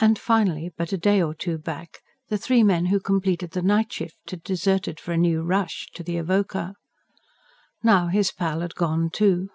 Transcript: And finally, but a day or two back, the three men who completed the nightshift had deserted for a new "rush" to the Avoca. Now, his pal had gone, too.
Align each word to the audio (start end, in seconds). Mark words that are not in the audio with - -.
And 0.00 0.18
finally, 0.18 0.72
but 0.76 0.92
a 0.92 0.98
day 0.98 1.22
or 1.22 1.32
two 1.32 1.58
back, 1.58 2.00
the 2.28 2.36
three 2.36 2.64
men 2.64 2.86
who 2.86 2.98
completed 2.98 3.52
the 3.52 3.62
nightshift 3.62 4.32
had 4.32 4.42
deserted 4.42 4.98
for 4.98 5.12
a 5.12 5.16
new 5.16 5.42
"rush" 5.44 5.86
to 5.94 6.02
the 6.02 6.16
Avoca. 6.16 6.74
Now, 7.80 8.08
his 8.08 8.32
pal 8.32 8.62
had 8.62 8.74
gone, 8.74 9.10
too. 9.10 9.50